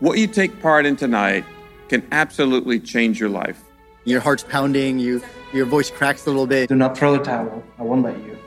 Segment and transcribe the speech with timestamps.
[0.00, 1.44] What you take part in tonight
[1.88, 3.64] can absolutely change your life.
[4.04, 5.22] Your heart's pounding, you
[5.52, 6.68] your voice cracks a little bit.
[6.68, 7.64] Do not throw the towel.
[7.78, 8.38] I won't let you.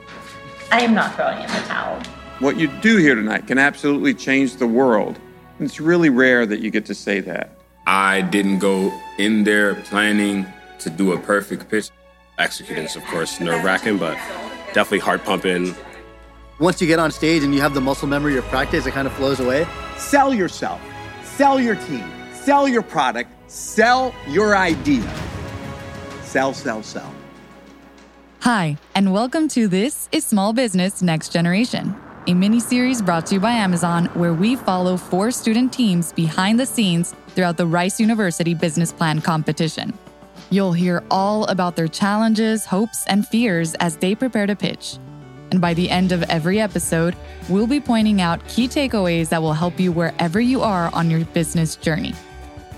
[0.70, 2.00] I am not throwing in the towel.
[2.38, 5.18] What you do here tonight can absolutely change the world.
[5.58, 7.56] And it's really rare that you get to say that.
[7.86, 10.46] I didn't go in there planning
[10.78, 11.90] to do a perfect pitch.
[12.38, 14.14] Executing is, of course, nerve wracking, but
[14.72, 15.74] definitely heart pumping.
[16.58, 19.06] Once you get on stage and you have the muscle memory of practice, it kind
[19.06, 19.66] of flows away.
[19.98, 20.80] Sell yourself,
[21.42, 25.12] sell your team, sell your product, sell your idea.
[26.22, 27.12] Sell, sell, sell.
[28.42, 31.96] Hi, and welcome to This is Small Business Next Generation,
[32.28, 36.60] a mini series brought to you by Amazon where we follow four student teams behind
[36.60, 39.98] the scenes throughout the Rice University Business Plan competition.
[40.50, 44.96] You'll hear all about their challenges, hopes, and fears as they prepare to pitch.
[45.52, 47.14] And by the end of every episode,
[47.50, 51.26] we'll be pointing out key takeaways that will help you wherever you are on your
[51.26, 52.14] business journey.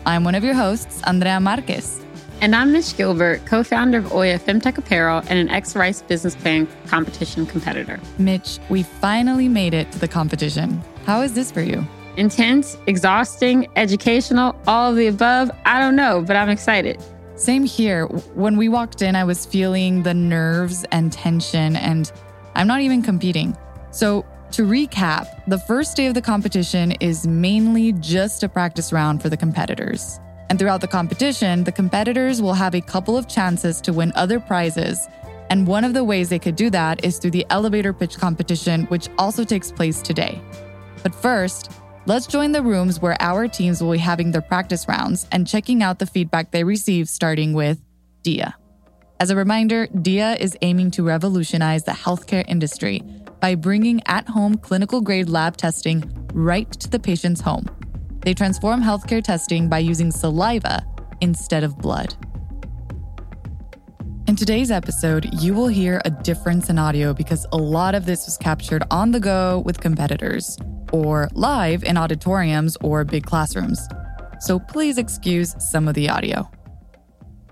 [0.05, 2.05] I'm one of your hosts, Andrea Marquez.
[2.41, 6.35] And I'm Mitch Gilbert, co founder of Oya Femtech Apparel and an ex Rice Business
[6.35, 8.01] Plan competition competitor.
[8.19, 10.83] Mitch, we finally made it to the competition.
[11.07, 11.87] How is this for you?
[12.17, 15.49] Intense, exhausting, educational, all of the above.
[15.65, 17.01] I don't know, but I'm excited.
[17.37, 18.07] Same here.
[18.35, 22.11] When we walked in, I was feeling the nerves and tension, and
[22.55, 23.57] I'm not even competing.
[23.91, 29.21] So, to recap, the first day of the competition is mainly just a practice round
[29.21, 30.21] for the competitors.
[30.49, 34.39] And throughout the competition, the competitors will have a couple of chances to win other
[34.39, 35.09] prizes.
[35.51, 38.85] And one of the ways they could do that is through the elevator pitch competition,
[38.85, 40.41] which also takes place today.
[41.03, 41.73] But first,
[42.07, 45.83] let's join the rooms where our teams will be having their practice rounds and checking
[45.83, 47.81] out the feedback they receive, starting with
[48.23, 48.55] Dia.
[49.21, 53.01] As a reminder, Dia is aiming to revolutionize the healthcare industry
[53.41, 57.67] by bringing at home clinical grade lab testing right to the patient's home.
[58.23, 60.85] They transform healthcare testing by using saliva
[61.21, 62.17] instead of blood.
[64.27, 68.27] In today's episode, you will hear a difference in audio because a lot of this
[68.27, 70.59] was captured on the go with competitors
[70.93, 73.87] or live in auditoriums or big classrooms.
[74.41, 76.51] So please excuse some of the audio.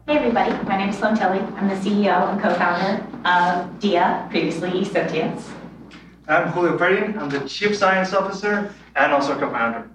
[0.08, 1.38] Hey everybody, my name is Sloan Tilley.
[1.38, 5.48] I'm the CEO and co-founder of DIA, previously eSentience.
[6.26, 7.16] I'm Julio Perrin.
[7.16, 9.88] I'm the Chief Science Officer and also co-founder.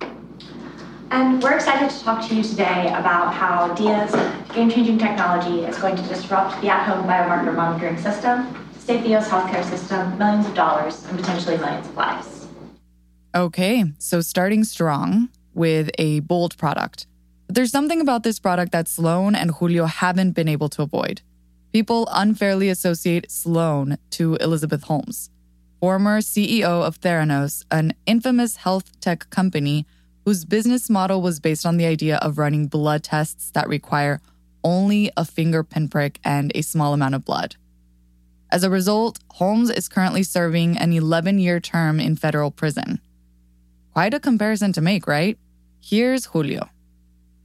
[1.11, 4.13] And we're excited to talk to you today about how DIA's
[4.55, 9.69] game-changing technology is going to disrupt the at-home biomarker monitoring system, save the US healthcare
[9.69, 12.47] system millions of dollars and potentially millions of lives.
[13.35, 17.07] Okay, so starting strong with a bold product.
[17.49, 21.21] There's something about this product that Sloan and Julio haven't been able to avoid.
[21.71, 25.29] People unfairly associate Sloan to Elizabeth Holmes,
[25.79, 29.85] former CEO of Theranos, an infamous health tech company
[30.25, 34.19] whose business model was based on the idea of running blood tests that require
[34.63, 37.55] only a finger pinprick and a small amount of blood.
[38.51, 42.99] As a result, Holmes is currently serving an 11 year term in federal prison.
[43.93, 45.37] Quite a comparison to make, right?
[45.79, 46.69] Here's Julio.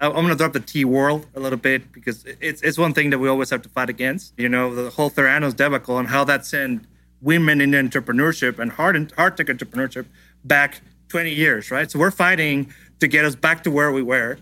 [0.02, 3.10] I'm going to drop the T world a little bit because it's, it's one thing
[3.10, 4.34] that we always have to fight against.
[4.36, 6.86] You know, the whole Theranos debacle and how that sent
[7.20, 10.06] women in entrepreneurship and hard, hard tech entrepreneurship
[10.44, 11.88] back 20 years, right?
[11.88, 14.38] So we're fighting to get us back to where we were.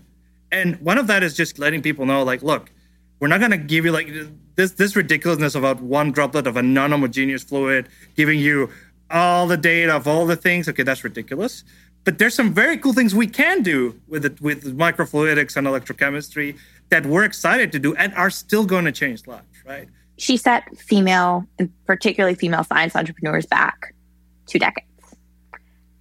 [0.51, 2.71] And one of that is just letting people know, like, look,
[3.19, 4.09] we're not going to give you like
[4.55, 8.69] this this ridiculousness about one droplet of a non-homogeneous fluid giving you
[9.11, 10.67] all the data of all the things.
[10.67, 11.63] Okay, that's ridiculous.
[12.03, 16.57] But there's some very cool things we can do with it with microfluidics and electrochemistry
[16.89, 19.87] that we're excited to do and are still going to change lives, right?
[20.17, 23.93] She set female and particularly female science entrepreneurs back
[24.47, 24.87] two decades.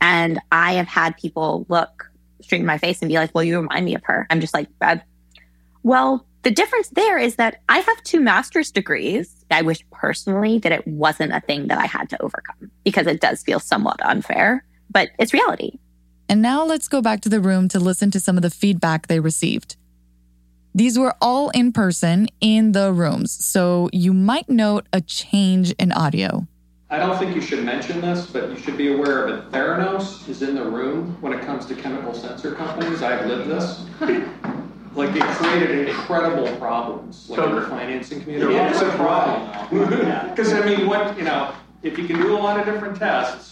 [0.01, 2.11] And I have had people look
[2.41, 4.27] straight in my face and be like, well, you remind me of her.
[4.31, 5.03] I'm just like, Bad.
[5.83, 9.45] well, the difference there is that I have two master's degrees.
[9.51, 13.21] I wish personally that it wasn't a thing that I had to overcome because it
[13.21, 15.79] does feel somewhat unfair, but it's reality.
[16.31, 19.09] And now let's go back to the room to listen to some of the feedback
[19.09, 19.75] they received.
[20.73, 25.91] These were all in person in the rooms, so you might note a change in
[25.91, 26.47] audio.
[26.89, 29.51] I don't think you should mention this, but you should be aware of it.
[29.51, 33.03] Theranos is in the room when it comes to chemical sensor companies.
[33.03, 33.85] I've lived this.
[34.95, 38.55] like it created incredible problems, like in the financing community.
[38.55, 41.53] Yeah, it's a problem Because I mean, what you know,
[41.83, 43.51] if you can do a lot of different tests,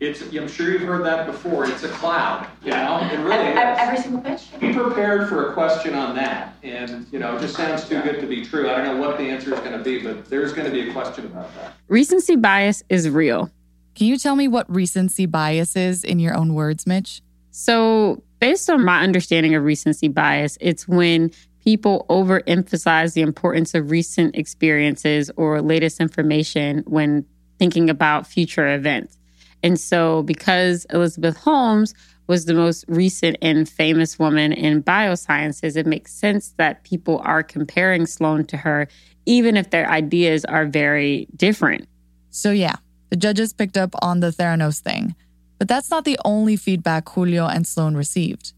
[0.00, 1.68] it's I'm sure you've heard that before.
[1.68, 3.00] It's a cloud, you know.
[3.10, 3.78] It really every, is.
[3.78, 4.60] every single pitch.
[4.60, 8.20] Be prepared for a question on that, and you know, it just sounds too good
[8.20, 8.70] to be true.
[8.70, 10.88] I don't know what the answer is going to be, but there's going to be
[10.88, 11.74] a question about that.
[11.88, 13.50] Recency bias is real.
[13.94, 17.22] Can you tell me what recency bias is in your own words, Mitch?
[17.50, 21.30] So, Based on my understanding of recency bias, it's when
[21.64, 27.24] people overemphasize the importance of recent experiences or latest information when
[27.58, 29.18] thinking about future events.
[29.66, 31.92] And so, because Elizabeth Holmes
[32.28, 37.42] was the most recent and famous woman in biosciences, it makes sense that people are
[37.42, 38.86] comparing Sloan to her,
[39.26, 41.88] even if their ideas are very different.
[42.30, 42.76] So, yeah,
[43.10, 45.16] the judges picked up on the Theranos thing.
[45.58, 48.52] But that's not the only feedback Julio and Sloan received.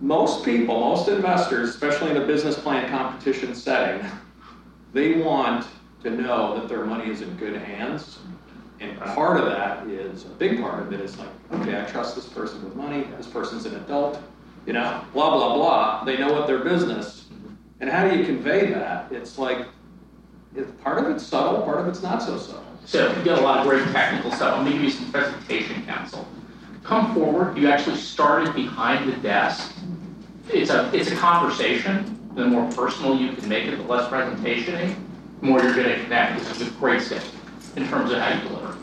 [0.00, 4.08] Most people, most investors, especially in a business plan competition setting,
[4.92, 5.66] they want
[6.04, 8.20] to know that their money is in good hands.
[8.82, 12.16] And part of that is, a big part of it is like, okay, I trust
[12.16, 14.20] this person with money, this person's an adult,
[14.66, 16.04] you know, blah, blah, blah.
[16.04, 17.26] They know what their business.
[17.80, 19.12] And how do you convey that?
[19.12, 19.66] It's like,
[20.56, 22.64] it, part of it's subtle, part of it's not so subtle.
[22.84, 24.58] So you get a lot of great technical stuff.
[24.58, 26.26] I'm gonna give you some presentation counsel.
[26.82, 29.72] Come forward, you actually started behind the desk.
[30.48, 32.18] It's a, it's a conversation.
[32.34, 35.08] The more personal you can make it, the less presentation,
[35.40, 36.40] the more you're gonna connect.
[36.40, 37.20] This is a great skill
[37.76, 38.76] in terms of how you deliver.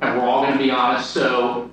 [0.00, 1.70] And we're all gonna be honest, so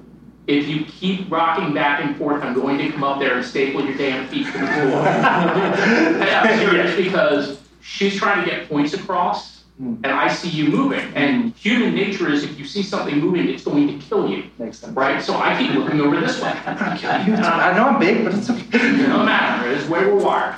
[0.48, 3.86] if you keep rocking back and forth, I'm going to come up there and staple
[3.86, 5.00] your damn feet to the floor.
[5.08, 9.96] I'm serious, because she's trying to get points across, hmm.
[10.04, 11.00] and I see you moving.
[11.16, 11.50] And hmm.
[11.50, 14.46] human nature is if you see something moving, it's going to kill you.
[14.58, 14.96] Makes sense.
[14.96, 15.22] Right?
[15.22, 16.54] So I keep looking over this way.
[16.66, 17.36] I'm to kill you.
[17.36, 18.62] I know I'm big, but it's okay.
[18.62, 19.72] It doesn't matter.
[19.72, 20.56] It's where we're wired.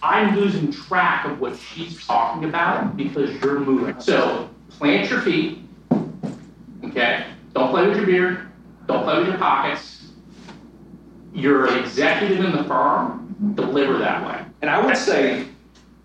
[0.00, 4.00] I'm losing track of what she's talking about because you're moving.
[4.00, 5.58] So plant your feet.
[6.84, 7.24] Okay?
[7.54, 8.48] Don't play with your beard.
[8.86, 10.10] Don't play with your pockets.
[11.34, 13.54] You're an executive in the firm.
[13.54, 14.44] Deliver that way.
[14.62, 15.46] And I would say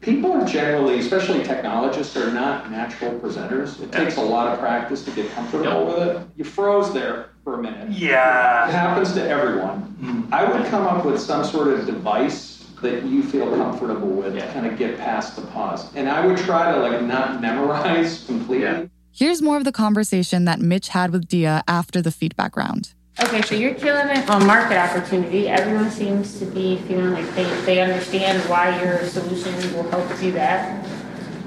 [0.02, 3.82] people are generally, especially technologists, are not natural presenters.
[3.82, 6.28] It takes a lot of practice to get comfortable with it.
[6.36, 7.90] You froze there for a minute.
[7.92, 8.68] Yeah.
[8.68, 9.82] It happens to everyone.
[10.02, 10.34] Mm-hmm.
[10.34, 12.53] I would come up with some sort of device
[12.84, 15.94] that you feel comfortable with to kind of get past the pause.
[15.96, 18.90] And I would try to like not memorize completely.
[19.12, 22.94] Here's more of the conversation that Mitch had with Dia after the feedback round.
[23.22, 25.48] Okay, so you're killing it on market opportunity.
[25.48, 30.32] Everyone seems to be feeling like they, they understand why your solution will help do
[30.32, 30.84] that.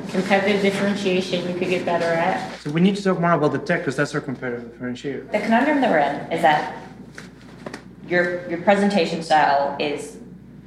[0.09, 2.61] Competitive differentiation you could get better at.
[2.61, 5.32] So we need to talk more about the tech because that's our competitive differentiator.
[5.32, 6.77] The conundrum that we're in is that
[8.06, 10.19] your your presentation style is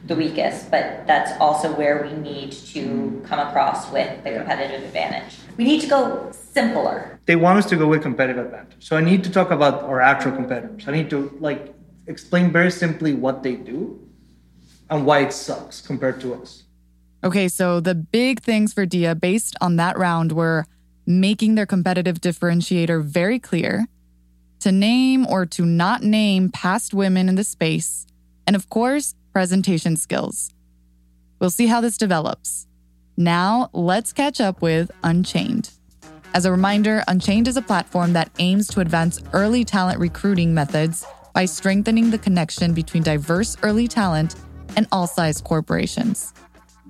[0.09, 3.25] the weakest, but that's also where we need to mm.
[3.25, 5.37] come across with the competitive advantage.
[5.55, 7.19] We need to go simpler.
[7.25, 8.83] They want us to go with competitive advantage.
[8.83, 10.87] So I need to talk about our actual competitors.
[10.87, 11.73] I need to like
[12.07, 13.99] explain very simply what they do
[14.89, 16.63] and why it sucks compared to us.
[17.23, 20.65] Okay, so the big things for Dia based on that round were
[21.05, 23.87] making their competitive differentiator very clear,
[24.61, 28.07] to name or to not name past women in the space,
[28.47, 30.53] and of course, presentation skills.
[31.39, 32.67] We'll see how this develops.
[33.17, 35.71] Now, let's catch up with Unchained.
[36.33, 41.05] As a reminder, Unchained is a platform that aims to advance early talent recruiting methods
[41.33, 44.35] by strengthening the connection between diverse early talent
[44.75, 46.33] and all size corporations.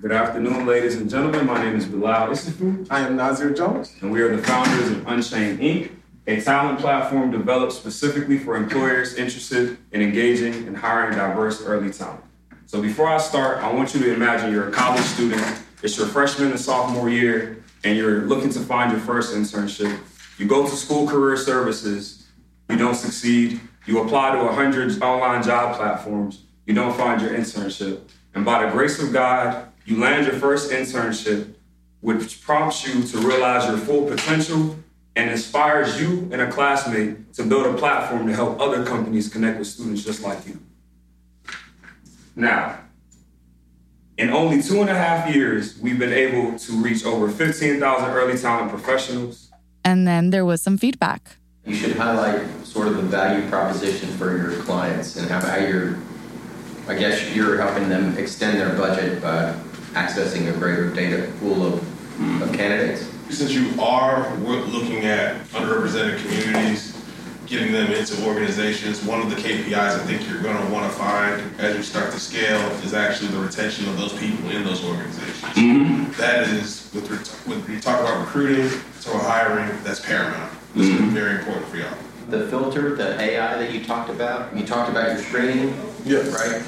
[0.00, 1.46] Good afternoon, ladies and gentlemen.
[1.46, 2.86] My name is Bilal Isifu.
[2.90, 3.94] I am Nazir Jones.
[4.00, 5.90] And we are the founders of Unchained Inc.,
[6.26, 12.22] a talent platform developed specifically for employers interested in engaging and hiring diverse early talent.
[12.70, 15.42] So before I start, I want you to imagine you're a college student,
[15.82, 19.98] it's your freshman and sophomore year, and you're looking to find your first internship.
[20.38, 22.28] You go to school career services,
[22.68, 23.58] you don't succeed.
[23.86, 28.02] You apply to 100 online job platforms, you don't find your internship.
[28.36, 31.52] And by the grace of God, you land your first internship,
[32.02, 34.76] which prompts you to realize your full potential
[35.16, 39.58] and inspires you and a classmate to build a platform to help other companies connect
[39.58, 40.60] with students just like you.
[42.36, 42.78] Now,
[44.20, 48.38] in only two and a half years, we've been able to reach over 15,000 early
[48.38, 49.50] talent professionals.
[49.84, 51.36] And then there was some feedback.
[51.64, 55.98] You should highlight sort of the value proposition for your clients and how you're,
[56.86, 59.54] I guess you're helping them extend their budget by
[59.92, 62.54] accessing a greater data pool of, of hmm.
[62.54, 63.06] candidates.
[63.30, 66.89] Since you are looking at underrepresented communities,
[67.50, 70.96] getting them into organizations, one of the KPIs I think you're going to want to
[70.96, 74.84] find as you start to scale is actually the retention of those people in those
[74.84, 75.42] organizations.
[75.42, 76.12] Mm-hmm.
[76.12, 77.10] That is, with,
[77.46, 78.68] when you talk about recruiting,
[79.00, 80.52] so hiring, that's paramount.
[80.76, 81.10] It's mm-hmm.
[81.10, 81.92] very important for y'all.
[82.28, 86.28] The filter, the AI that you talked about, you talked about your screening, yes.
[86.28, 86.62] right?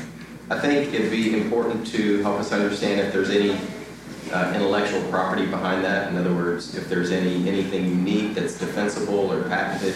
[0.51, 3.57] I think it'd be important to help us understand if there's any
[4.33, 6.09] uh, intellectual property behind that.
[6.09, 9.95] In other words, if there's any anything unique that's defensible or patented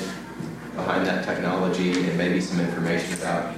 [0.77, 3.55] behind that technology, and maybe some information about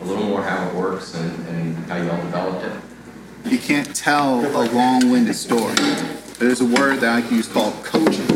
[0.00, 2.72] a little more how it works and, and how y'all developed it?
[3.50, 5.74] You can't tell a long-winded story.
[6.38, 8.30] There's a word that I use called cogent.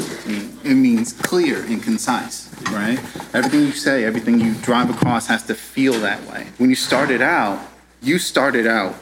[0.65, 2.99] It means clear and concise, right?
[3.33, 6.49] Everything you say, everything you drive across has to feel that way.
[6.59, 7.61] When you started out,
[8.03, 8.97] you started out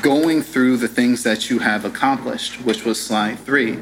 [0.00, 3.78] going through the things that you have accomplished, which was slide three,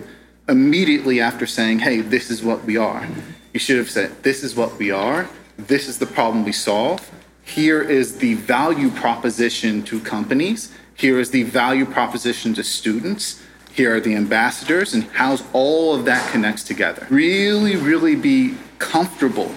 [0.49, 3.06] immediately after saying, hey, this is what we are.
[3.52, 7.11] You should have said, this is what we are, this is the problem we solve,
[7.42, 13.42] here is the value proposition to companies, here is the value proposition to students,
[13.73, 17.07] here are the ambassadors, and how all of that connects together.
[17.11, 19.52] Really, really be comfortable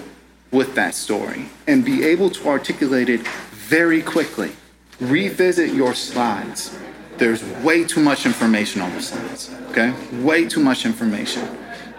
[0.50, 4.52] with that story and be able to articulate it very quickly.
[5.00, 6.78] Revisit your slides.
[7.16, 9.92] There's way too much information on the slides, okay?
[10.22, 11.46] Way too much information.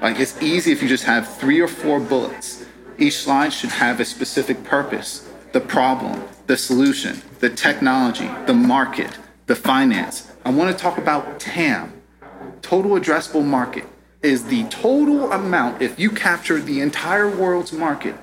[0.02, 2.66] Like it's easy if you just have three or four bullets.
[2.98, 9.18] Each slide should have a specific purpose, the problem, the solution, the technology, the market,
[9.48, 10.32] the finance.
[10.44, 12.02] I want to talk about TAM,
[12.62, 13.86] total addressable market,
[14.22, 18.16] is the total amount, if you capture the entire world's market,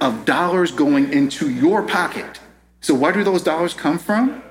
[0.00, 2.40] of dollars going into your pocket.
[2.80, 4.42] So, where do those dollars come from?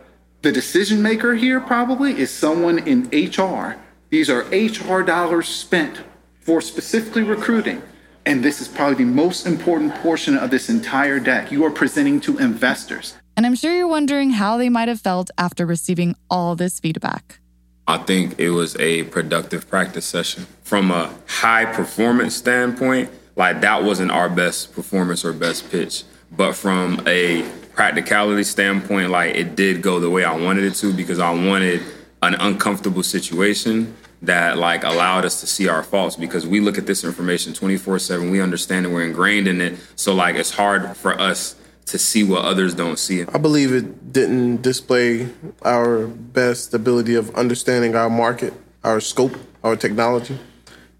[0.42, 3.78] The decision maker here probably is someone in HR.
[4.10, 6.02] These are HR dollars spent
[6.40, 7.82] for specifically recruiting.
[8.26, 11.52] And this is probably the most important portion of this entire deck.
[11.52, 13.16] You are presenting to investors.
[13.36, 17.40] And I'm sure you're wondering how they might have felt after receiving all this feedback.
[17.88, 20.46] I think it was a productive practice session.
[20.64, 26.04] From a high performance standpoint, like that wasn't our best performance or best pitch.
[26.32, 30.94] But from a practicality standpoint, like it did go the way I wanted it to
[30.94, 31.82] because I wanted
[32.22, 36.86] an uncomfortable situation that like allowed us to see our faults because we look at
[36.86, 39.78] this information 24/7 we understand it we're ingrained in it.
[39.96, 43.24] So like it's hard for us to see what others don't see.
[43.24, 45.30] I believe it didn't display
[45.64, 50.38] our best ability of understanding our market our scope our technology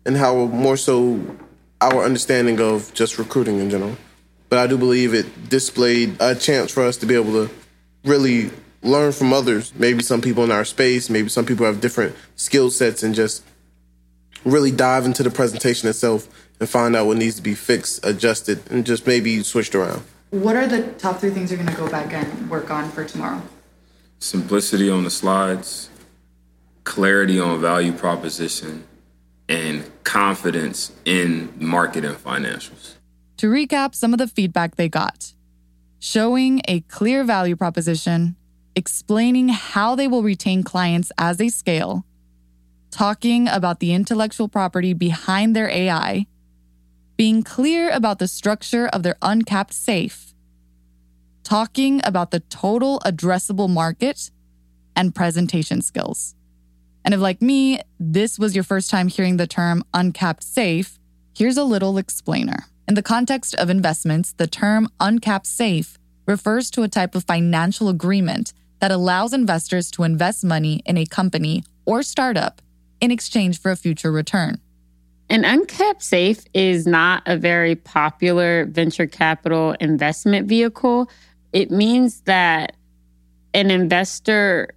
[0.06, 1.20] and how more so
[1.82, 3.96] our understanding of just recruiting in general.
[4.50, 7.54] But I do believe it displayed a chance for us to be able to
[8.04, 9.74] really learn from others.
[9.76, 13.44] Maybe some people in our space, maybe some people have different skill sets, and just
[14.46, 16.28] really dive into the presentation itself
[16.60, 20.04] and find out what needs to be fixed, adjusted, and just maybe switched around.
[20.32, 23.04] What are the top three things you're going to go back and work on for
[23.04, 23.42] tomorrow?
[24.20, 25.90] Simplicity on the slides,
[26.84, 28.84] clarity on value proposition,
[29.48, 32.96] and confidence in market and financials.
[33.38, 35.34] To recap some of the feedback they got
[36.00, 38.36] showing a clear value proposition,
[38.76, 42.06] explaining how they will retain clients as they scale,
[42.92, 46.26] talking about the intellectual property behind their AI,
[47.18, 50.34] being clear about the structure of their uncapped safe,
[51.44, 54.32] talking about the total addressable market,
[54.96, 56.36] and presentation skills.
[57.06, 61.00] And if, like me, this was your first time hearing the term uncapped safe,
[61.34, 62.66] here's a little explainer.
[62.86, 67.88] In the context of investments, the term uncapped safe refers to a type of financial
[67.88, 72.62] agreement that allows investors to invest money in a company or startup
[73.02, 74.60] in exchange for a future return.
[75.30, 81.10] An uncapped safe is not a very popular venture capital investment vehicle.
[81.54, 82.76] It means that
[83.54, 84.74] an investor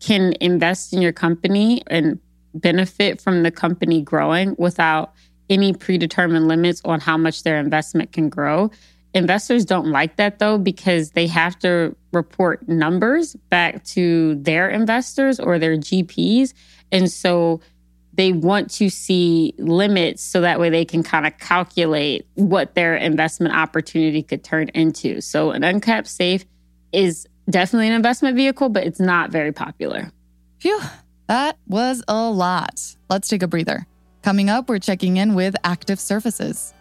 [0.00, 2.18] can invest in your company and
[2.54, 5.14] benefit from the company growing without
[5.48, 8.70] any predetermined limits on how much their investment can grow.
[9.14, 15.38] Investors don't like that though because they have to report numbers back to their investors
[15.38, 16.52] or their GPs.
[16.90, 17.60] And so
[18.12, 22.96] they want to see limits so that way they can kind of calculate what their
[22.96, 25.20] investment opportunity could turn into.
[25.20, 26.44] So an uncapped safe
[26.92, 30.10] is definitely an investment vehicle, but it's not very popular.
[30.58, 30.80] Phew,
[31.28, 32.80] that was a lot.
[33.10, 33.86] Let's take a breather.
[34.22, 36.72] Coming up, we're checking in with Active Surfaces.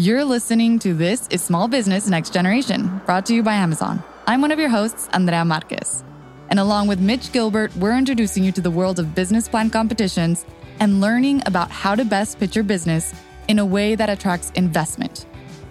[0.00, 4.02] You're listening to This is Small Business Next Generation, brought to you by Amazon.
[4.26, 6.02] I'm one of your hosts, Andrea Marquez.
[6.48, 10.46] And along with Mitch Gilbert, we're introducing you to the world of business plan competitions
[10.78, 13.12] and learning about how to best pitch your business
[13.48, 15.26] in a way that attracts investment.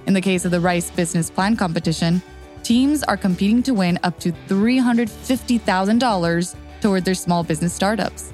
[0.05, 2.21] In the case of the Rice Business Plan competition,
[2.61, 8.31] teams are competing to win up to $350,000 toward their small business startups.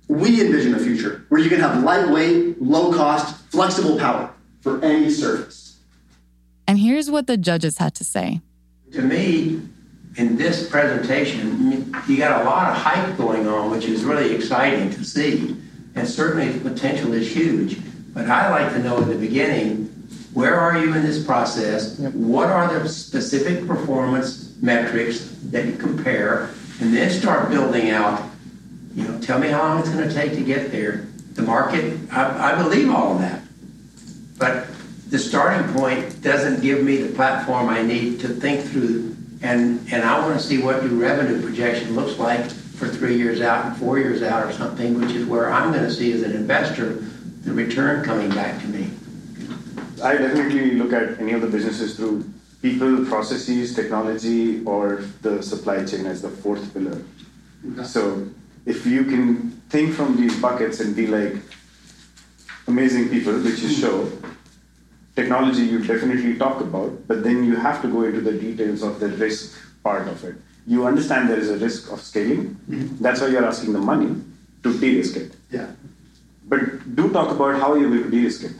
[0.08, 5.12] We envision a future where you can have lightweight, low cost, flexible power for any
[5.12, 5.78] surface.
[6.68, 8.42] And here's what the judges had to say.
[8.94, 9.62] To me,
[10.18, 14.90] in this presentation, you got a lot of hype going on, which is really exciting
[14.92, 15.56] to see.
[15.96, 17.80] And certainly the potential is huge.
[18.14, 19.86] But I like to know in the beginning,
[20.34, 21.98] where are you in this process?
[22.00, 26.50] What are the specific performance metrics that you compare?
[26.82, 28.24] And then start building out,
[28.96, 31.08] you know, tell me how long it's going to take to get there.
[31.34, 33.42] The market, I, I believe all of that.
[34.38, 34.68] But
[35.10, 39.16] the starting point doesn't give me the platform I need to think through.
[39.42, 43.42] And, and I want to see what your revenue projection looks like for three years
[43.42, 46.22] out and four years out or something, which is where I'm going to see as
[46.22, 47.04] an investor
[47.44, 48.90] the return coming back to me.
[50.04, 52.26] I definitely look at any of the businesses through
[52.62, 57.02] people, processes, technology, or the supply chain as the fourth pillar.
[57.84, 58.28] So
[58.66, 61.36] if you can think from these buckets and be like
[62.68, 64.12] amazing people, which you show,
[65.16, 69.00] technology you definitely talk about, but then you have to go into the details of
[69.00, 70.36] the risk part of it.
[70.68, 72.56] You understand there is a risk of scaling.
[72.70, 73.04] Mm-hmm.
[73.04, 74.16] That's why you're asking the money
[74.64, 75.36] to de-risk it.
[75.50, 75.68] Yeah.
[76.46, 78.54] But do talk about how you're going to de-risk it.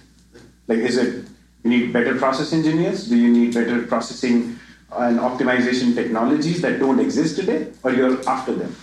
[0.68, 1.26] Like, is it
[1.64, 3.08] you need better process engineers?
[3.08, 4.60] Do you need better processing
[4.92, 8.76] and optimization technologies that don't exist today, or you're after them?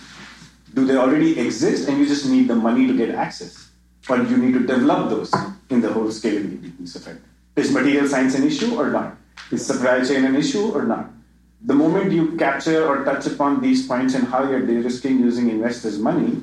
[0.73, 3.69] Do they already exist and you just need the money to get access?
[4.07, 5.33] Or you need to develop those
[5.69, 7.21] in the whole scalability piece of it?
[7.59, 9.17] Is material science an issue or not?
[9.51, 11.11] Is supply chain an issue or not?
[11.61, 15.99] The moment you capture or touch upon these points and how you're de-risking using investors'
[15.99, 16.41] money,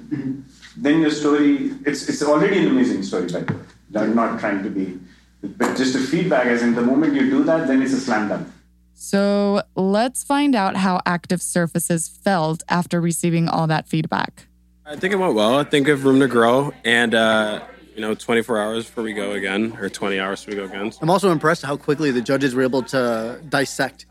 [0.76, 3.60] then your story, it's, it's already an amazing story, by the way.
[3.94, 4.98] I'm not trying to be,
[5.42, 8.28] but just a feedback as in the moment you do that, then it's a slam
[8.28, 8.46] dunk.
[8.92, 14.48] So let's find out how Active Surfaces felt after receiving all that feedback.
[14.84, 15.56] I think it went well.
[15.58, 17.60] I think we have room to grow, and uh,
[17.96, 20.92] you know, 24 hours before we go again, or 20 hours before we go again.
[21.00, 24.04] I'm also impressed how quickly the judges were able to dissect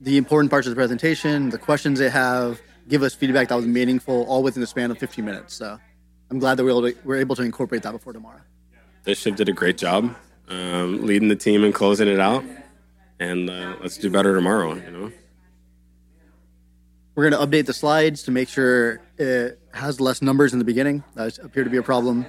[0.00, 3.66] the important parts of the presentation, the questions they have, give us feedback that was
[3.66, 5.54] meaningful, all within the span of 15 minutes.
[5.54, 5.78] So
[6.30, 8.40] I'm glad that we were able to, we're able to incorporate that before tomorrow.
[9.04, 10.16] This shift did a great job
[10.48, 12.42] um, leading the team and closing it out,
[13.20, 14.74] and uh, let's do better tomorrow.
[14.74, 15.12] You know.
[17.14, 20.64] We're going to update the slides to make sure it has less numbers in the
[20.64, 21.04] beginning.
[21.14, 22.26] That appear to be a problem.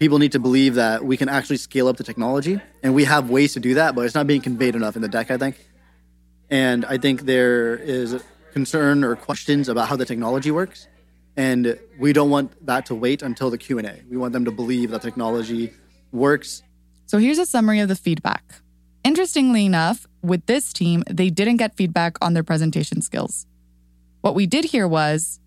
[0.00, 3.28] People need to believe that we can actually scale up the technology, and we have
[3.28, 5.56] ways to do that, but it's not being conveyed enough in the deck, I think.
[6.48, 8.20] And I think there is
[8.52, 10.88] concern or questions about how the technology works,
[11.36, 14.00] and we don't want that to wait until the Q and A.
[14.08, 15.74] We want them to believe that technology
[16.12, 16.62] works.
[17.04, 18.42] So here's a summary of the feedback.
[19.04, 23.46] Interestingly enough, with this team, they didn't get feedback on their presentation skills.
[24.22, 25.39] What we did hear was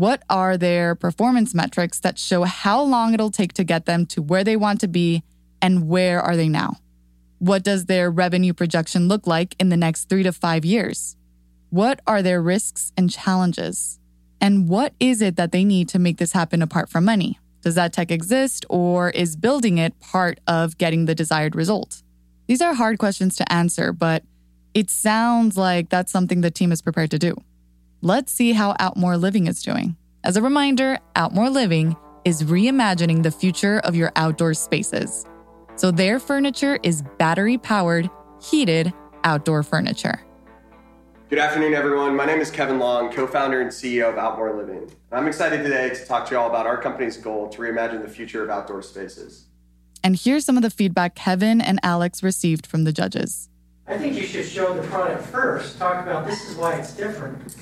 [0.00, 4.22] what are their performance metrics that show how long it'll take to get them to
[4.22, 5.22] where they want to be
[5.60, 6.78] and where are they now?
[7.38, 11.18] What does their revenue projection look like in the next three to five years?
[11.68, 13.98] What are their risks and challenges?
[14.40, 17.38] And what is it that they need to make this happen apart from money?
[17.60, 22.02] Does that tech exist or is building it part of getting the desired result?
[22.46, 24.22] These are hard questions to answer, but
[24.72, 27.36] it sounds like that's something the team is prepared to do.
[28.02, 29.94] Let's see how Outmore Living is doing.
[30.24, 35.26] As a reminder, Outmore Living is reimagining the future of your outdoor spaces.
[35.76, 38.08] So their furniture is battery powered,
[38.42, 40.22] heated outdoor furniture.
[41.28, 42.16] Good afternoon, everyone.
[42.16, 44.90] My name is Kevin Long, co founder and CEO of Outmore Living.
[45.12, 48.08] I'm excited today to talk to you all about our company's goal to reimagine the
[48.08, 49.44] future of outdoor spaces.
[50.02, 53.50] And here's some of the feedback Kevin and Alex received from the judges.
[53.86, 57.54] I think you should show the product first, talk about this is why it's different,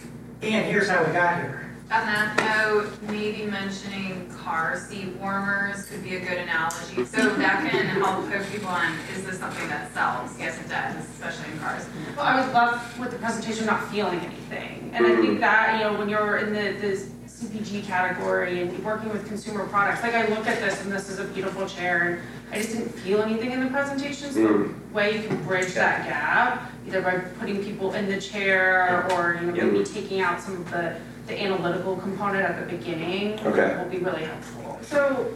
[0.42, 1.64] and here's how we got here.
[1.90, 7.06] On that note, maybe mentioning car seat warmers could be a good analogy.
[7.06, 10.38] So that can help hook people on, is this something that sells?
[10.38, 11.86] Yes, it does, especially in cars.
[12.14, 14.90] Well, I was left with the presentation not feeling anything.
[14.92, 15.40] And I think mm-hmm.
[15.40, 17.08] that, you know, when you're in the, the
[17.42, 21.20] CPG category and working with consumer products, like I look at this and this is
[21.20, 22.20] a beautiful chair and
[22.52, 24.32] I just didn't feel anything in the presentation.
[24.32, 24.74] So Mm.
[24.88, 29.38] the way you can bridge that gap, either by putting people in the chair or,
[29.40, 30.96] you know, maybe taking out some of the,
[31.28, 33.76] the analytical component at the beginning Okay.
[33.76, 34.78] will be really helpful.
[34.82, 35.32] So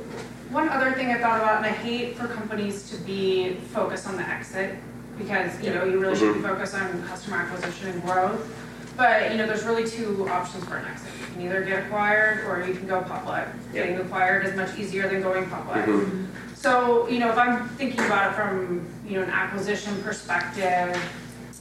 [0.51, 4.17] one other thing I thought about, and I hate for companies to be focused on
[4.17, 4.75] the exit
[5.19, 8.51] because, you know, you really should be focused on customer acquisition and growth.
[8.97, 11.09] But, you know, there's really two options for an exit.
[11.33, 13.47] You can either get acquired or you can go public.
[13.73, 13.85] Yeah.
[13.85, 15.87] Getting acquired is much easier than going public.
[15.87, 16.27] Mhm.
[16.55, 20.95] So, you know, if I'm thinking about it from, you know, an acquisition perspective,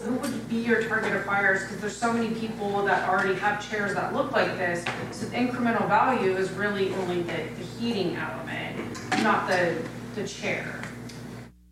[0.02, 1.62] who would be your target acquirers?
[1.62, 4.84] Because there's so many people that already have chairs that look like this.
[5.12, 9.78] So the incremental value is really only the, the heating element, not the,
[10.16, 10.82] the chair.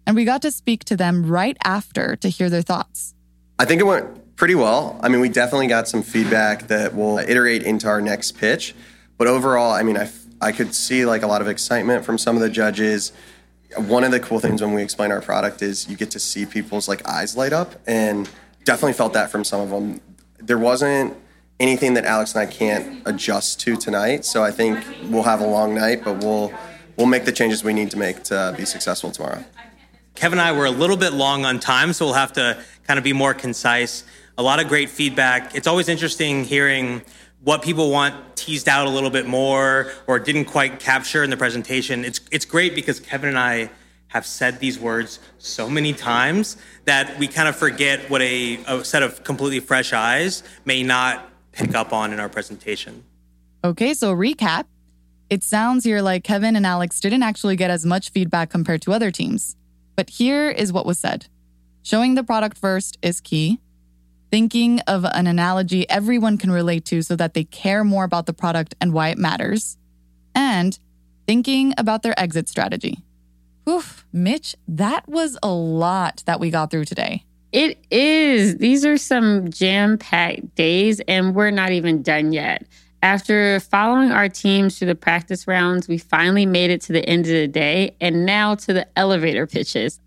[0.08, 3.14] And we got to speak to them right after to hear their thoughts.
[3.58, 4.08] I think it went
[4.40, 4.98] pretty well.
[5.04, 8.74] I mean, we definitely got some feedback that we'll iterate into our next pitch.
[9.18, 12.38] But overall, I mean, I, I could see like a lot of excitement from some
[12.38, 13.12] of the judges.
[13.76, 16.46] One of the cool things when we explain our product is you get to see
[16.46, 18.30] people's like eyes light up, and
[18.64, 20.00] definitely felt that from some of them.
[20.38, 21.18] There wasn't
[21.60, 25.48] anything that Alex and I can't adjust to tonight, so I think we'll have a
[25.48, 26.54] long night, but we'll
[26.96, 29.44] we'll make the changes we need to make to be successful tomorrow.
[30.16, 32.98] Kevin and I were a little bit long on time, so we'll have to kind
[32.98, 34.06] of be more concise.
[34.40, 35.54] A lot of great feedback.
[35.54, 37.02] It's always interesting hearing
[37.44, 41.36] what people want teased out a little bit more or didn't quite capture in the
[41.36, 42.06] presentation.
[42.06, 43.70] It's it's great because Kevin and I
[44.08, 48.86] have said these words so many times that we kind of forget what a, a
[48.86, 53.04] set of completely fresh eyes may not pick up on in our presentation.
[53.66, 54.68] Okay, so recap.
[55.30, 58.94] It sounds here like Kevin and Alex didn't actually get as much feedback compared to
[58.94, 59.58] other teams.
[59.98, 61.28] But here is what was said
[61.84, 63.60] showing the product first is key.
[64.32, 68.34] Thinking of an analogy everyone can relate to so that they care more about the
[68.34, 69.78] product and why it matters.
[70.36, 70.78] And
[71.26, 73.00] thinking about their exit strategy.
[73.68, 77.24] Oof, Mitch, that was a lot that we got through today.
[77.52, 78.58] It is.
[78.58, 82.68] These are some jam packed days, and we're not even done yet.
[83.02, 87.26] After following our teams through the practice rounds, we finally made it to the end
[87.26, 90.00] of the day and now to the elevator pitches.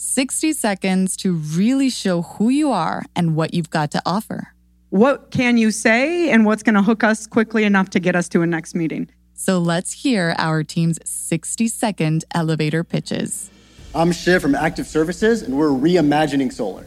[0.00, 4.54] 60 seconds to really show who you are and what you've got to offer.
[4.90, 8.28] What can you say and what's going to hook us quickly enough to get us
[8.28, 9.10] to a next meeting?
[9.34, 13.50] So let's hear our team's 60 second elevator pitches.
[13.92, 16.86] I'm Shiv from Active Surfaces, and we're reimagining solar.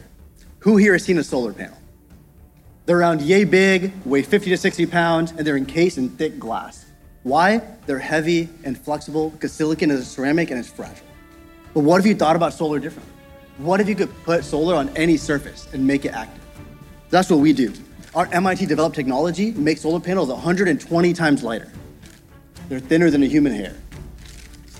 [0.60, 1.76] Who here has seen a solar panel?
[2.86, 6.86] They're around yay big, weigh 50 to 60 pounds, and they're encased in thick glass.
[7.24, 7.60] Why?
[7.84, 11.11] They're heavy and flexible because silicon is a ceramic and it's fragile.
[11.74, 13.12] But what if you thought about solar differently?
[13.58, 16.42] What if you could put solar on any surface and make it active?
[17.10, 17.72] That's what we do.
[18.14, 21.72] Our MIT developed technology makes solar panels 120 times lighter.
[22.68, 23.74] They're thinner than a human hair.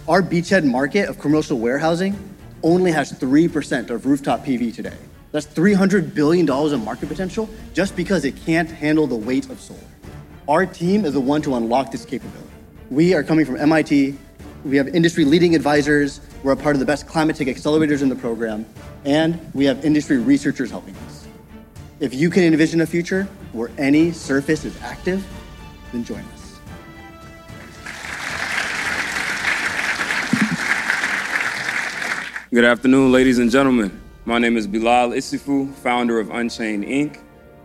[0.07, 2.19] Our beachhead market of commercial warehousing
[2.63, 4.97] only has 3% of rooftop PV today.
[5.31, 9.81] That's $300 billion in market potential just because it can't handle the weight of solar.
[10.49, 12.51] Our team is the one to unlock this capability.
[12.91, 14.19] We are coming from MIT.
[14.65, 16.21] We have industry leading advisors.
[16.45, 18.65] We're a part of the best climate tech accelerators in the program.
[19.05, 21.27] And we have industry researchers helping us.
[21.99, 25.27] If you can envision a future where any surface is active,
[25.91, 26.61] then join us.
[32.51, 34.01] Good afternoon, ladies and gentlemen.
[34.27, 37.19] My name is Bilal Isifu, founder of Unchained Inc.,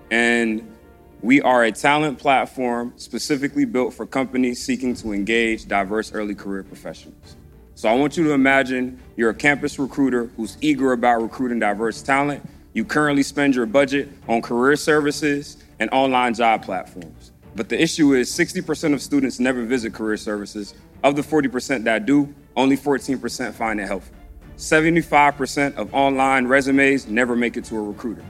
[0.10, 0.77] and
[1.22, 6.64] we are a talent platform specifically built for companies seeking to engage diverse early career
[6.64, 7.36] professionals.
[7.74, 12.04] So I want you to imagine you're a campus recruiter who's eager about recruiting diverse
[12.04, 12.48] talent.
[12.74, 17.32] You currently spend your budget on career services and online job platforms.
[17.56, 20.76] But the issue is 60% of students never visit career services.
[21.04, 24.16] Of the 40% that do, only 14% find it helpful.
[24.58, 28.24] 75% of online resumes never make it to a recruiter.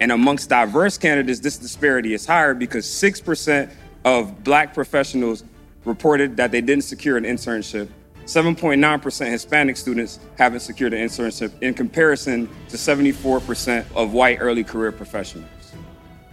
[0.00, 3.70] And amongst diverse candidates, this disparity is higher because 6%
[4.04, 5.44] of black professionals
[5.84, 7.88] reported that they didn't secure an internship.
[8.24, 14.92] 7.9% Hispanic students haven't secured an internship in comparison to 74% of white early career
[14.92, 15.48] professionals.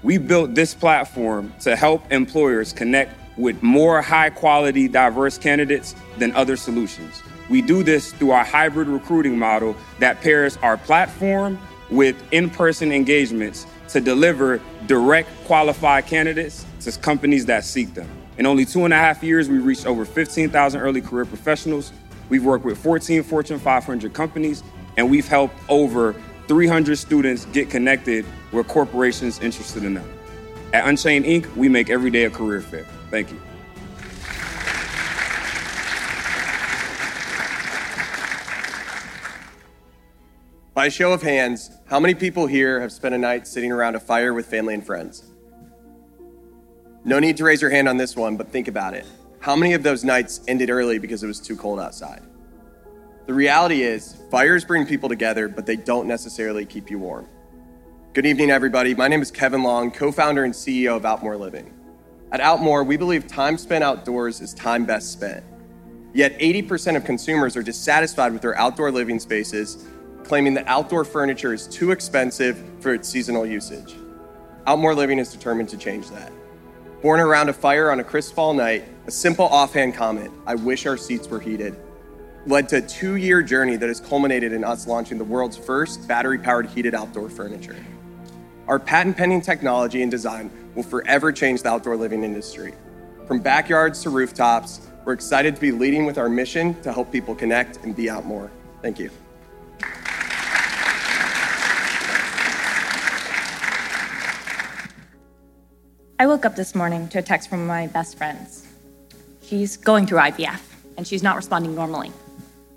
[0.03, 6.35] We built this platform to help employers connect with more high quality, diverse candidates than
[6.35, 7.23] other solutions.
[7.49, 11.57] We do this through our hybrid recruiting model that pairs our platform
[11.89, 18.09] with in person engagements to deliver direct qualified candidates to companies that seek them.
[18.37, 21.93] In only two and a half years, we reached over 15,000 early career professionals.
[22.29, 24.63] We've worked with 14 Fortune 500 companies,
[24.97, 26.15] and we've helped over
[26.47, 30.09] 300 students get connected with corporations interested in them.
[30.73, 32.85] At Unchained Inc., we make every day a career fair.
[33.09, 33.39] Thank you.
[40.73, 43.99] By show of hands, how many people here have spent a night sitting around a
[43.99, 45.31] fire with family and friends?
[47.03, 49.05] No need to raise your hand on this one, but think about it.
[49.39, 52.23] How many of those nights ended early because it was too cold outside?
[53.27, 57.27] The reality is, fires bring people together, but they don't necessarily keep you warm.
[58.13, 58.95] Good evening, everybody.
[58.95, 61.71] My name is Kevin Long, co founder and CEO of Outmore Living.
[62.31, 65.43] At Outmore, we believe time spent outdoors is time best spent.
[66.13, 69.85] Yet 80% of consumers are dissatisfied with their outdoor living spaces,
[70.25, 73.95] claiming that outdoor furniture is too expensive for its seasonal usage.
[74.67, 76.31] Outmore Living is determined to change that.
[77.01, 80.87] Born around a fire on a crisp fall night, a simple offhand comment, I wish
[80.87, 81.75] our seats were heated,
[82.47, 86.07] led to a two year journey that has culminated in us launching the world's first
[86.07, 87.75] battery powered heated outdoor furniture.
[88.67, 92.73] Our patent pending technology and design will forever change the outdoor living industry.
[93.27, 97.35] From backyards to rooftops, we're excited to be leading with our mission to help people
[97.35, 98.51] connect and be out more.
[98.81, 99.11] Thank you.
[106.17, 108.65] I woke up this morning to a text from my best friends.
[109.41, 110.61] She's going through IVF
[110.95, 112.13] and she's not responding normally.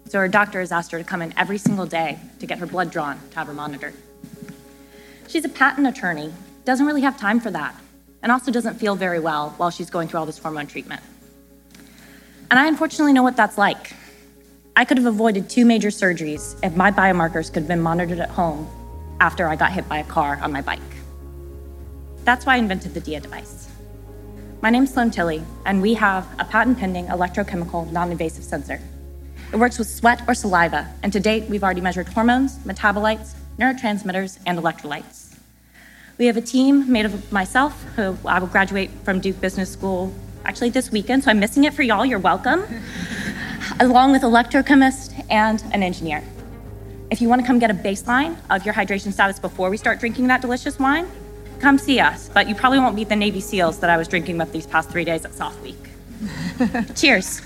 [0.08, 2.66] So her doctor has asked her to come in every single day to get her
[2.66, 3.94] blood drawn to have her monitored.
[5.28, 6.32] She's a patent attorney,
[6.64, 7.76] doesn't really have time for that,
[8.24, 11.02] and also doesn't feel very well while she's going through all this hormone treatment.
[12.50, 13.92] And I unfortunately know what that's like.
[14.74, 18.30] I could have avoided two major surgeries if my biomarkers could have been monitored at
[18.30, 18.68] home
[19.20, 20.80] after I got hit by a car on my bike.
[22.24, 23.68] That's why I invented the DIA device.
[24.60, 28.80] My name's Sloan Tilley, and we have a patent pending electrochemical non invasive sensor.
[29.52, 34.38] It works with sweat or saliva, and to date, we've already measured hormones, metabolites, neurotransmitters,
[34.46, 35.36] and electrolytes.
[36.18, 40.12] We have a team made of myself, who I will graduate from Duke Business School
[40.44, 42.04] actually this weekend, so I'm missing it for y'all.
[42.04, 42.64] You're welcome.
[43.80, 46.24] Along with electrochemist and an engineer.
[47.10, 50.00] If you want to come get a baseline of your hydration status before we start
[50.00, 51.06] drinking that delicious wine,
[51.60, 52.28] come see us.
[52.32, 54.90] But you probably won't beat the Navy SEALs that I was drinking with these past
[54.90, 55.76] three days at SOF Week.
[56.96, 57.42] Cheers.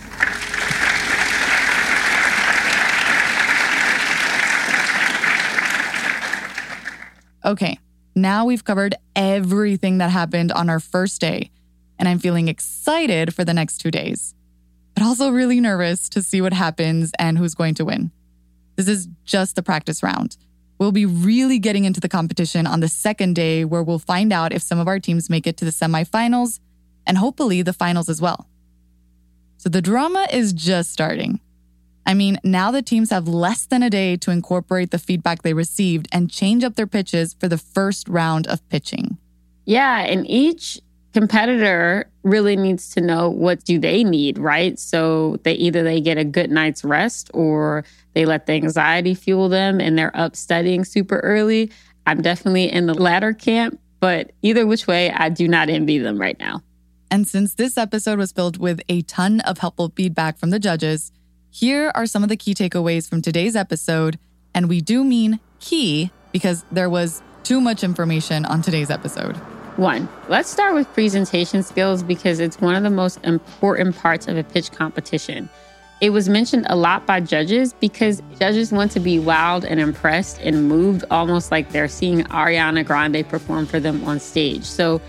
[7.44, 7.77] Okay,
[8.14, 11.51] now we've covered everything that happened on our first day,
[11.98, 14.35] and I'm feeling excited for the next two days,
[14.94, 18.12] but also really nervous to see what happens and who's going to win.
[18.77, 20.37] This is just the practice round.
[20.83, 24.53] We'll be really getting into the competition on the second day, where we'll find out
[24.53, 26.59] if some of our teams make it to the semifinals
[27.07, 28.49] and hopefully the finals as well.
[29.59, 31.38] So the drama is just starting.
[32.05, 35.55] I mean, now the teams have less than a day to incorporate the feedback they
[35.55, 39.18] received and change up their pitches for the first round of pitching.
[39.64, 40.81] Yeah, and each
[41.12, 44.78] competitor really needs to know what do they need, right?
[44.78, 49.48] So they either they get a good night's rest or they let the anxiety fuel
[49.48, 51.70] them and they're up studying super early.
[52.06, 56.20] I'm definitely in the latter camp, but either which way, I do not envy them
[56.20, 56.62] right now.
[57.11, 61.12] And since this episode was filled with a ton of helpful feedback from the judges,
[61.50, 64.18] here are some of the key takeaways from today's episode.
[64.54, 69.38] And we do mean key because there was too much information on today's episode.
[69.76, 74.37] One, let's start with presentation skills because it's one of the most important parts of
[74.37, 75.48] a pitch competition.
[76.02, 80.40] It was mentioned a lot by judges because judges want to be wowed and impressed
[80.40, 84.64] and moved almost like they're seeing Ariana Grande perform for them on stage.
[84.64, 85.00] So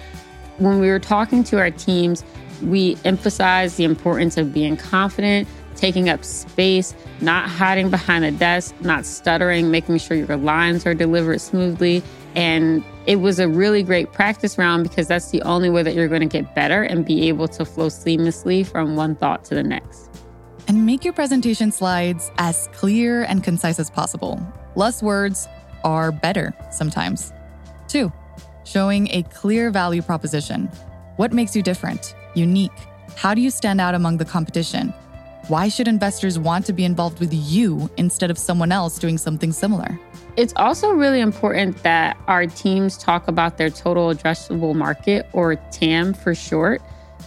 [0.60, 2.24] when we were talking to our teams,
[2.62, 8.74] we emphasized the importance of being confident, taking up space, not hiding behind a desk,
[8.80, 12.02] not stuttering, making sure your lines are delivered smoothly.
[12.36, 16.08] And it was a really great practice round because that's the only way that you're
[16.08, 19.64] going to get better and be able to flow seamlessly from one thought to the
[19.64, 20.10] next.
[20.68, 24.42] And make your presentation slides as clear and concise as possible.
[24.76, 25.48] Less words
[25.84, 27.34] are better sometimes.
[27.90, 28.12] Two,
[28.64, 30.68] showing a clear value proposition.
[31.18, 32.72] What makes you different, unique?
[33.18, 34.94] How do you stand out among the competition?
[35.50, 39.52] Why should investors want to be involved with you instead of someone else doing something
[39.52, 40.00] similar?
[40.38, 46.14] It's also really important that our teams talk about their total addressable market, or TAM
[46.14, 46.82] for short.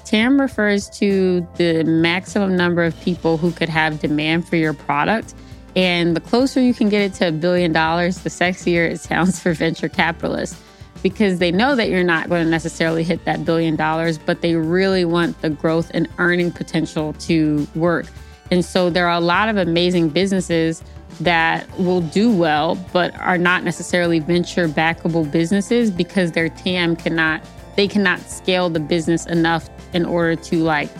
[0.07, 5.35] TAM refers to the maximum number of people who could have demand for your product.
[5.77, 9.41] And the closer you can get it to a billion dollars, the sexier it sounds
[9.41, 10.61] for venture capitalists
[11.03, 14.57] because they know that you're not going to necessarily hit that billion dollars, but they
[14.57, 18.07] really want the growth and earning potential to work.
[18.51, 20.83] And so there are a lot of amazing businesses
[21.21, 27.43] that will do well, but are not necessarily venture backable businesses because their TAM cannot,
[27.77, 30.91] they cannot scale the business enough in order to like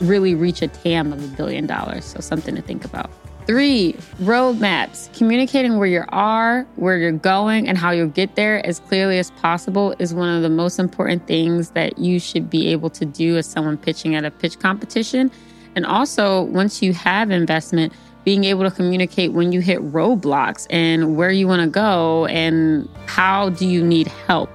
[0.00, 2.04] really reach a TAM of a billion dollars.
[2.04, 3.10] So something to think about.
[3.48, 5.10] Three, roadmaps.
[5.16, 9.30] Communicating where you are, where you're going, and how you'll get there as clearly as
[9.30, 13.38] possible is one of the most important things that you should be able to do
[13.38, 15.30] as someone pitching at a pitch competition.
[15.74, 21.16] And also, once you have investment, being able to communicate when you hit roadblocks and
[21.16, 24.50] where you want to go and how do you need help.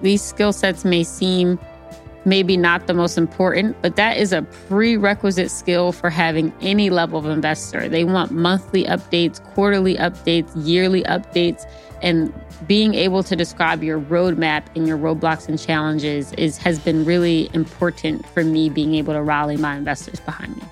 [0.00, 1.58] These skill sets may seem
[2.24, 7.18] maybe not the most important, but that is a prerequisite skill for having any level
[7.18, 7.88] of investor.
[7.88, 11.64] They want monthly updates, quarterly updates, yearly updates,
[12.02, 12.32] and
[12.66, 17.50] being able to describe your roadmap and your roadblocks and challenges is has been really
[17.54, 20.62] important for me being able to rally my investors behind me.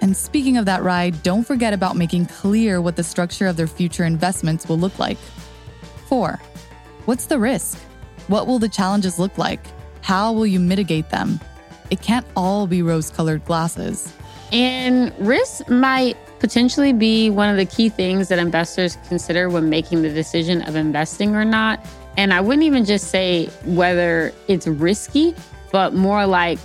[0.00, 3.66] And speaking of that ride, don't forget about making clear what the structure of their
[3.66, 5.18] future investments will look like.
[6.06, 6.40] 4.
[7.04, 7.78] What's the risk?
[8.28, 9.60] What will the challenges look like?
[10.08, 11.38] How will you mitigate them?
[11.90, 14.10] It can't all be rose colored glasses.
[14.52, 20.00] And risk might potentially be one of the key things that investors consider when making
[20.00, 21.84] the decision of investing or not.
[22.16, 25.34] And I wouldn't even just say whether it's risky,
[25.72, 26.58] but more like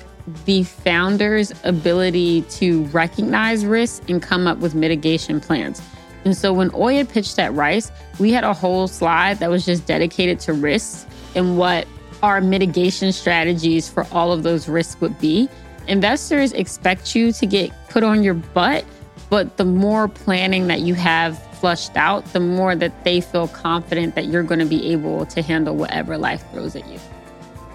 [0.46, 5.82] the founder's ability to recognize risk and come up with mitigation plans.
[6.24, 9.86] And so when Oya pitched at Rice, we had a whole slide that was just
[9.86, 11.86] dedicated to risks and what
[12.24, 15.50] our mitigation strategies for all of those risks would be.
[15.88, 18.86] Investors expect you to get put on your butt,
[19.30, 24.16] but the more planning that you have flushed out, the more that they feel confident
[24.16, 27.00] that you're going to be able to handle whatever life throws at you.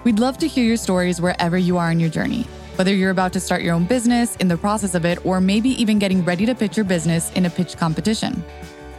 [0.04, 2.44] We'd love to hear your stories wherever you are in your journey,
[2.76, 5.70] whether you're about to start your own business, in the process of it, or maybe
[5.80, 8.42] even getting ready to pitch your business in a pitch competition.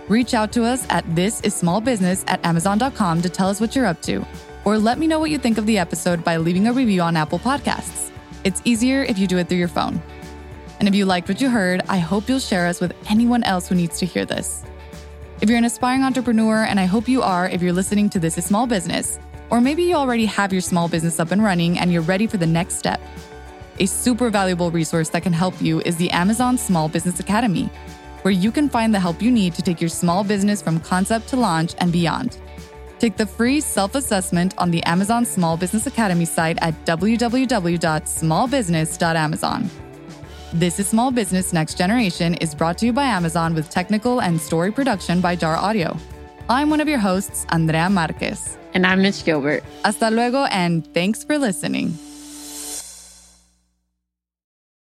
[0.08, 4.24] Reach out to us at thisissmallbusiness at amazon.com to tell us what you're up to,
[4.65, 7.15] or let me know what you think of the episode by leaving a review on
[7.15, 8.12] Apple Podcasts.
[8.43, 10.02] It's easier if you do it through your phone.
[10.80, 13.67] And if you liked what you heard, I hope you'll share us with anyone else
[13.67, 14.63] who needs to hear this.
[15.41, 18.38] If you're an aspiring entrepreneur, and I hope you are if you're listening to This
[18.38, 19.19] is Small Business,
[19.50, 22.38] or maybe you already have your small business up and running and you're ready for
[22.38, 23.02] the next step.
[23.80, 27.69] A super valuable resource that can help you is the Amazon Small Business Academy,
[28.22, 31.30] where you can find the help you need to take your small business from concept
[31.30, 32.38] to launch and beyond.
[33.00, 39.70] Take the free self assessment on the Amazon Small Business Academy site at www.smallbusiness.amazon.
[40.52, 44.42] This is Small Business Next Generation is brought to you by Amazon with technical and
[44.42, 45.96] story production by Jar Audio.
[46.50, 48.58] I'm one of your hosts, Andrea Marquez.
[48.74, 49.64] And I'm Mitch Gilbert.
[49.86, 51.94] Hasta luego, and thanks for listening.